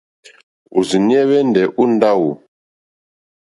Òrzìɲɛ́ 0.77 1.23
hwɛ́ndɛ̀ 1.27 1.65
ó 1.81 1.83
ndáwò. 1.93 2.31